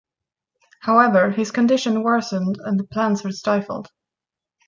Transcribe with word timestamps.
However, 0.79 1.29
his 1.29 1.51
condition 1.51 2.01
worsened 2.01 2.57
and 2.63 2.79
the 2.79 2.85
plans 2.85 3.23
were 3.23 3.31
stifled. 3.31 3.89